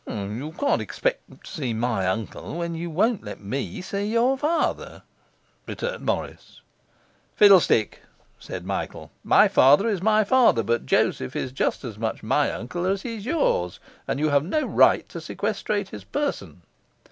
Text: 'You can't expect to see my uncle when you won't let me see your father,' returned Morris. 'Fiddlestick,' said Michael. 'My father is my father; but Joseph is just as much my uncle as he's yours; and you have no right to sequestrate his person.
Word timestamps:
'You 0.07 0.51
can't 0.57 0.81
expect 0.81 1.29
to 1.43 1.51
see 1.51 1.75
my 1.75 2.07
uncle 2.07 2.57
when 2.57 2.73
you 2.73 2.89
won't 2.89 3.23
let 3.23 3.39
me 3.39 3.81
see 3.83 4.05
your 4.05 4.35
father,' 4.35 5.03
returned 5.67 6.03
Morris. 6.03 6.61
'Fiddlestick,' 7.35 8.01
said 8.39 8.65
Michael. 8.65 9.11
'My 9.23 9.47
father 9.47 9.87
is 9.87 10.01
my 10.01 10.23
father; 10.23 10.63
but 10.63 10.87
Joseph 10.87 11.35
is 11.35 11.51
just 11.51 11.83
as 11.83 11.99
much 11.99 12.23
my 12.23 12.51
uncle 12.51 12.87
as 12.87 13.03
he's 13.03 13.27
yours; 13.27 13.79
and 14.07 14.19
you 14.19 14.29
have 14.29 14.43
no 14.43 14.65
right 14.65 15.07
to 15.09 15.21
sequestrate 15.21 15.89
his 15.89 16.03
person. 16.03 16.63